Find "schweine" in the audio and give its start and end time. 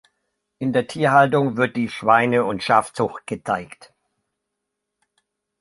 1.87-2.43